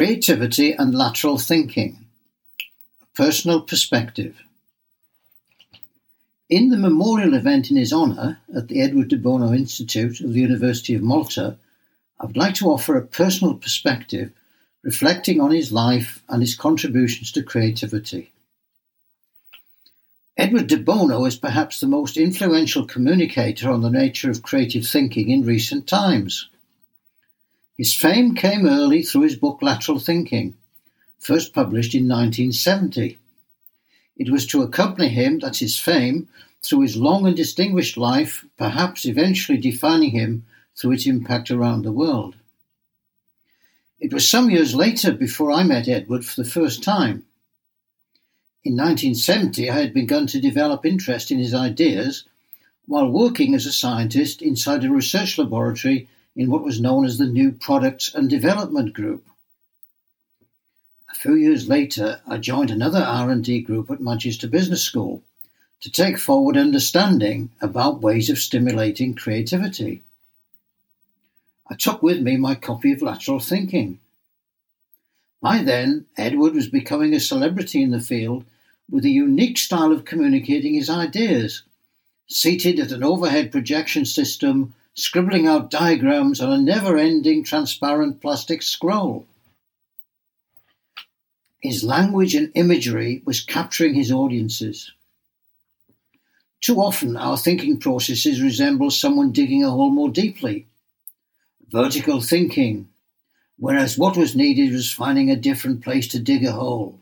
Creativity 0.00 0.72
and 0.72 0.94
Lateral 0.94 1.36
Thinking 1.36 2.06
A 3.02 3.06
Personal 3.14 3.60
Perspective. 3.60 4.40
In 6.48 6.70
the 6.70 6.78
memorial 6.78 7.34
event 7.34 7.70
in 7.70 7.76
his 7.76 7.92
honour 7.92 8.40
at 8.56 8.68
the 8.68 8.80
Edward 8.80 9.08
de 9.08 9.18
Bono 9.18 9.52
Institute 9.52 10.22
of 10.22 10.32
the 10.32 10.40
University 10.40 10.94
of 10.94 11.02
Malta, 11.02 11.58
I 12.18 12.24
would 12.24 12.38
like 12.38 12.54
to 12.54 12.70
offer 12.70 12.96
a 12.96 13.06
personal 13.06 13.56
perspective 13.56 14.32
reflecting 14.82 15.38
on 15.38 15.50
his 15.50 15.70
life 15.70 16.22
and 16.30 16.40
his 16.40 16.54
contributions 16.54 17.30
to 17.32 17.42
creativity. 17.42 18.32
Edward 20.38 20.68
de 20.68 20.78
Bono 20.78 21.26
is 21.26 21.36
perhaps 21.36 21.78
the 21.78 21.86
most 21.86 22.16
influential 22.16 22.86
communicator 22.86 23.68
on 23.68 23.82
the 23.82 23.90
nature 23.90 24.30
of 24.30 24.42
creative 24.42 24.86
thinking 24.86 25.28
in 25.28 25.44
recent 25.44 25.86
times. 25.86 26.48
His 27.80 27.94
fame 27.94 28.34
came 28.34 28.66
early 28.66 29.02
through 29.02 29.22
his 29.22 29.36
book 29.36 29.62
Lateral 29.62 29.98
Thinking, 29.98 30.54
first 31.18 31.54
published 31.54 31.94
in 31.94 32.06
1970. 32.06 33.16
It 34.18 34.28
was 34.28 34.46
to 34.48 34.60
accompany 34.60 35.08
him 35.08 35.38
that 35.38 35.56
his 35.56 35.78
fame, 35.78 36.28
through 36.62 36.82
his 36.82 36.98
long 36.98 37.26
and 37.26 37.34
distinguished 37.34 37.96
life, 37.96 38.44
perhaps 38.58 39.06
eventually 39.06 39.56
defining 39.56 40.10
him 40.10 40.44
through 40.76 40.92
its 40.92 41.06
impact 41.06 41.50
around 41.50 41.80
the 41.80 41.90
world. 41.90 42.36
It 43.98 44.12
was 44.12 44.28
some 44.30 44.50
years 44.50 44.74
later 44.74 45.10
before 45.10 45.50
I 45.50 45.62
met 45.62 45.88
Edward 45.88 46.26
for 46.26 46.42
the 46.42 46.50
first 46.50 46.82
time. 46.82 47.24
In 48.62 48.76
1970, 48.76 49.70
I 49.70 49.80
had 49.80 49.94
begun 49.94 50.26
to 50.26 50.38
develop 50.38 50.84
interest 50.84 51.30
in 51.30 51.38
his 51.38 51.54
ideas 51.54 52.24
while 52.84 53.08
working 53.08 53.54
as 53.54 53.64
a 53.64 53.72
scientist 53.72 54.42
inside 54.42 54.84
a 54.84 54.90
research 54.90 55.38
laboratory 55.38 56.10
in 56.36 56.50
what 56.50 56.62
was 56.62 56.80
known 56.80 57.04
as 57.04 57.18
the 57.18 57.26
New 57.26 57.52
Products 57.52 58.14
and 58.14 58.30
Development 58.30 58.92
Group. 58.92 59.26
A 61.10 61.14
few 61.14 61.34
years 61.34 61.68
later, 61.68 62.20
I 62.26 62.38
joined 62.38 62.70
another 62.70 63.00
R&D 63.00 63.62
group 63.62 63.90
at 63.90 64.00
Manchester 64.00 64.48
Business 64.48 64.82
School 64.82 65.22
to 65.80 65.90
take 65.90 66.18
forward 66.18 66.56
understanding 66.56 67.50
about 67.60 68.00
ways 68.00 68.30
of 68.30 68.38
stimulating 68.38 69.14
creativity. 69.14 70.02
I 71.68 71.74
took 71.74 72.02
with 72.02 72.20
me 72.20 72.36
my 72.36 72.54
copy 72.54 72.92
of 72.92 73.02
Lateral 73.02 73.40
Thinking. 73.40 73.98
By 75.40 75.62
then, 75.62 76.06
Edward 76.16 76.54
was 76.54 76.68
becoming 76.68 77.14
a 77.14 77.20
celebrity 77.20 77.82
in 77.82 77.90
the 77.90 78.00
field 78.00 78.44
with 78.90 79.04
a 79.04 79.10
unique 79.10 79.56
style 79.56 79.92
of 79.92 80.04
communicating 80.04 80.74
his 80.74 80.90
ideas, 80.90 81.62
seated 82.26 82.78
at 82.78 82.92
an 82.92 83.02
overhead 83.02 83.50
projection 83.50 84.04
system 84.04 84.74
scribbling 85.00 85.46
out 85.46 85.70
diagrams 85.70 86.40
on 86.40 86.52
a 86.52 86.58
never 86.58 86.96
ending 86.96 87.42
transparent 87.44 88.20
plastic 88.20 88.62
scroll. 88.62 89.26
His 91.60 91.84
language 91.84 92.34
and 92.34 92.50
imagery 92.54 93.22
was 93.24 93.40
capturing 93.40 93.94
his 93.94 94.10
audiences. 94.12 94.92
Too 96.60 96.80
often, 96.80 97.16
our 97.16 97.36
thinking 97.36 97.78
processes 97.78 98.42
resemble 98.42 98.90
someone 98.90 99.32
digging 99.32 99.64
a 99.64 99.70
hole 99.70 99.90
more 99.90 100.10
deeply. 100.10 100.66
Vertical 101.70 102.20
thinking, 102.20 102.88
whereas 103.58 103.96
what 103.96 104.16
was 104.16 104.36
needed 104.36 104.72
was 104.72 104.92
finding 104.92 105.30
a 105.30 105.36
different 105.36 105.82
place 105.82 106.08
to 106.08 106.18
dig 106.18 106.44
a 106.44 106.52
hole. 106.52 107.00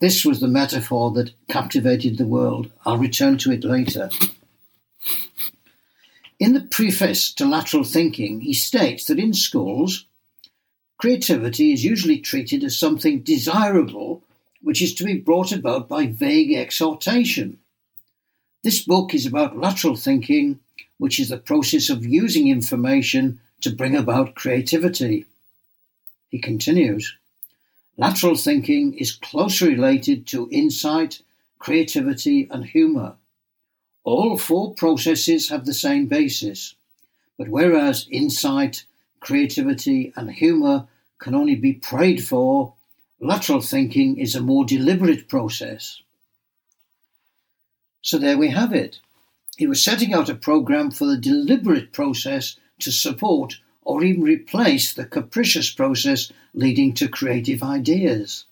This 0.00 0.24
was 0.24 0.40
the 0.40 0.48
metaphor 0.48 1.12
that 1.12 1.32
captivated 1.48 2.18
the 2.18 2.26
world. 2.26 2.70
I'll 2.84 2.98
return 2.98 3.38
to 3.38 3.52
it 3.52 3.64
later. 3.64 4.10
In 6.44 6.52
the 6.52 6.60
preface 6.60 7.32
to 7.36 7.46
Lateral 7.46 7.84
Thinking, 7.84 8.42
he 8.42 8.52
states 8.52 9.06
that 9.06 9.18
in 9.18 9.32
schools, 9.32 10.04
creativity 10.98 11.72
is 11.72 11.82
usually 11.86 12.18
treated 12.18 12.62
as 12.62 12.78
something 12.78 13.22
desirable 13.22 14.22
which 14.60 14.82
is 14.82 14.94
to 14.96 15.04
be 15.04 15.16
brought 15.16 15.52
about 15.52 15.88
by 15.88 16.06
vague 16.06 16.52
exhortation. 16.52 17.60
This 18.62 18.84
book 18.84 19.14
is 19.14 19.24
about 19.24 19.56
lateral 19.56 19.96
thinking, 19.96 20.60
which 20.98 21.18
is 21.18 21.30
the 21.30 21.38
process 21.38 21.88
of 21.88 22.04
using 22.04 22.48
information 22.48 23.40
to 23.62 23.74
bring 23.74 23.96
about 23.96 24.34
creativity. 24.34 25.24
He 26.28 26.40
continues 26.40 27.16
Lateral 27.96 28.36
thinking 28.36 28.92
is 28.98 29.12
closely 29.12 29.70
related 29.70 30.26
to 30.26 30.50
insight, 30.52 31.22
creativity, 31.58 32.48
and 32.50 32.66
humor. 32.66 33.14
All 34.04 34.36
four 34.36 34.74
processes 34.74 35.48
have 35.48 35.64
the 35.64 35.72
same 35.74 36.06
basis, 36.06 36.74
but 37.38 37.48
whereas 37.48 38.06
insight, 38.10 38.84
creativity, 39.20 40.12
and 40.14 40.30
humor 40.30 40.86
can 41.18 41.34
only 41.34 41.54
be 41.54 41.72
prayed 41.72 42.22
for, 42.22 42.74
lateral 43.18 43.62
thinking 43.62 44.18
is 44.18 44.34
a 44.34 44.42
more 44.42 44.66
deliberate 44.66 45.26
process. 45.26 46.02
So 48.02 48.18
there 48.18 48.36
we 48.36 48.50
have 48.50 48.74
it. 48.74 49.00
He 49.56 49.66
was 49.66 49.82
setting 49.82 50.12
out 50.12 50.28
a 50.28 50.34
program 50.34 50.90
for 50.90 51.06
the 51.06 51.16
deliberate 51.16 51.92
process 51.92 52.56
to 52.80 52.92
support 52.92 53.60
or 53.82 54.04
even 54.04 54.22
replace 54.22 54.92
the 54.92 55.06
capricious 55.06 55.70
process 55.70 56.30
leading 56.52 56.92
to 56.94 57.08
creative 57.08 57.62
ideas. 57.62 58.44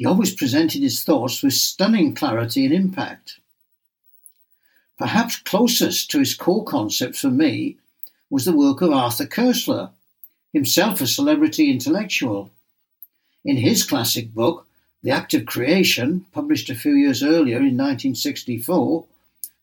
He 0.00 0.06
always 0.06 0.34
presented 0.34 0.80
his 0.80 1.02
thoughts 1.02 1.42
with 1.42 1.52
stunning 1.52 2.14
clarity 2.14 2.64
and 2.64 2.72
impact. 2.72 3.38
Perhaps 4.96 5.40
closest 5.40 6.10
to 6.10 6.20
his 6.20 6.32
core 6.32 6.64
concept 6.64 7.16
for 7.16 7.30
me 7.30 7.76
was 8.30 8.46
the 8.46 8.56
work 8.56 8.80
of 8.80 8.92
Arthur 8.92 9.26
Koestler, 9.26 9.90
himself 10.54 11.02
a 11.02 11.06
celebrity 11.06 11.70
intellectual. 11.70 12.50
In 13.44 13.58
his 13.58 13.84
classic 13.84 14.32
book, 14.32 14.66
The 15.02 15.10
Act 15.10 15.34
of 15.34 15.44
Creation, 15.44 16.24
published 16.32 16.70
a 16.70 16.74
few 16.74 16.94
years 16.94 17.22
earlier 17.22 17.58
in 17.58 17.76
1964, 17.76 19.04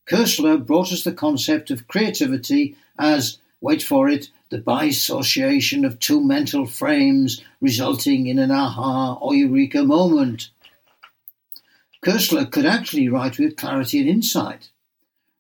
Koestler 0.07 0.63
brought 0.63 0.91
us 0.91 1.03
the 1.03 1.13
concept 1.13 1.71
of 1.71 1.87
creativity 1.87 2.77
as, 2.99 3.39
wait 3.59 3.81
for 3.81 4.07
it, 4.07 4.29
the 4.49 4.57
bisociation 4.57 5.85
of 5.85 5.99
two 5.99 6.23
mental 6.23 6.65
frames 6.65 7.41
resulting 7.59 8.27
in 8.27 8.39
an 8.39 8.51
aha 8.51 9.15
or 9.15 9.35
eureka 9.35 9.83
moment. 9.83 10.49
Koestler 12.05 12.49
could 12.49 12.65
actually 12.65 13.09
write 13.09 13.37
with 13.37 13.57
clarity 13.57 13.99
and 13.99 14.07
insight, 14.07 14.69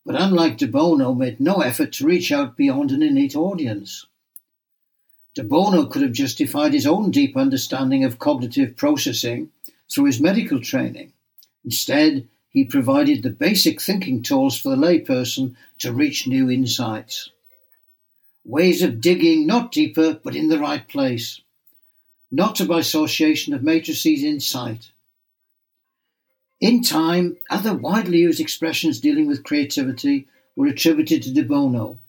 but 0.05 0.19
unlike 0.19 0.57
de 0.57 0.67
Bono, 0.67 1.13
made 1.13 1.39
no 1.39 1.61
effort 1.61 1.93
to 1.93 2.05
reach 2.05 2.31
out 2.31 2.57
beyond 2.57 2.91
an 2.91 3.01
innate 3.01 3.35
audience. 3.35 4.05
De 5.35 5.43
Bono 5.43 5.85
could 5.85 6.01
have 6.01 6.11
justified 6.11 6.73
his 6.73 6.87
own 6.87 7.11
deep 7.11 7.37
understanding 7.37 8.03
of 8.03 8.19
cognitive 8.19 8.75
processing 8.75 9.51
through 9.89 10.05
his 10.05 10.19
medical 10.19 10.59
training. 10.59 11.13
Instead, 11.63 12.27
he 12.49 12.65
provided 12.65 13.23
the 13.23 13.29
basic 13.29 13.79
thinking 13.79 14.21
tools 14.21 14.59
for 14.59 14.69
the 14.69 14.75
layperson 14.75 15.55
to 15.77 15.93
reach 15.93 16.27
new 16.27 16.49
insights 16.49 17.29
ways 18.47 18.81
of 18.81 19.01
digging 19.01 19.45
not 19.45 19.71
deeper 19.73 20.19
but 20.23 20.35
in 20.35 20.47
the 20.47 20.57
right 20.57 20.87
place, 20.87 21.41
not 22.31 22.65
by 22.67 22.79
association 22.79 23.53
of 23.53 23.61
matrices 23.61 24.23
in 24.23 24.39
sight. 24.39 24.91
In 26.59 26.81
time, 26.81 27.37
other 27.49 27.75
widely 27.75 28.19
used 28.19 28.39
expressions 28.39 28.99
dealing 28.99 29.27
with 29.27 29.43
creativity 29.43 30.27
were 30.55 30.67
attributed 30.67 31.21
to 31.23 31.33
De 31.33 31.43
Bono, 31.43 31.99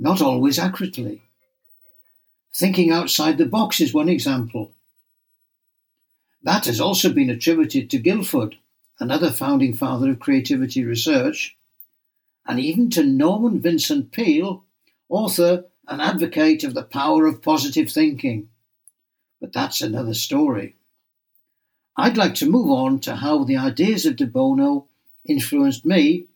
not 0.00 0.20
always 0.22 0.58
accurately. 0.58 1.22
Thinking 2.52 2.90
outside 2.90 3.38
the 3.38 3.46
box 3.46 3.80
is 3.80 3.94
one 3.94 4.08
example. 4.08 4.72
That 6.42 6.64
has 6.64 6.80
also 6.80 7.12
been 7.12 7.30
attributed 7.30 7.90
to 7.90 7.98
Guilford, 7.98 8.56
another 8.98 9.30
founding 9.30 9.74
father 9.74 10.10
of 10.10 10.18
creativity 10.18 10.82
research, 10.82 11.56
and 12.46 12.58
even 12.58 12.88
to 12.90 13.04
Norman 13.04 13.60
Vincent 13.60 14.10
Peale, 14.10 14.64
author 15.08 15.64
and 15.86 16.02
advocate 16.02 16.64
of 16.64 16.74
the 16.74 16.82
power 16.82 17.26
of 17.26 17.42
positive 17.42 17.90
thinking. 17.90 18.48
But 19.40 19.52
that's 19.52 19.80
another 19.80 20.14
story. 20.14 20.76
I'd 21.96 22.16
like 22.16 22.34
to 22.36 22.50
move 22.50 22.70
on 22.70 23.00
to 23.00 23.16
how 23.16 23.44
the 23.44 23.56
ideas 23.56 24.06
of 24.06 24.16
De 24.16 24.26
Bono 24.26 24.86
influenced 25.26 25.84
me 25.84 26.26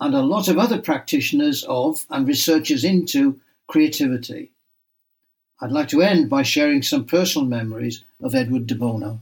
and 0.00 0.14
a 0.14 0.22
lot 0.22 0.48
of 0.48 0.58
other 0.58 0.80
practitioners 0.80 1.64
of 1.64 2.04
and 2.10 2.26
researchers 2.26 2.84
into 2.84 3.40
creativity. 3.66 4.52
I'd 5.60 5.72
like 5.72 5.88
to 5.88 6.02
end 6.02 6.28
by 6.28 6.42
sharing 6.42 6.82
some 6.82 7.04
personal 7.04 7.46
memories 7.46 8.04
of 8.20 8.34
Edward 8.34 8.66
de 8.66 8.74
Bono. 8.74 9.20